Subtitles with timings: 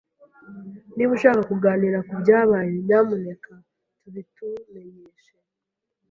[0.95, 3.51] Niba ushaka kuganira kubyabaye, nyamuneka
[3.99, 5.33] tubitumenyeshe.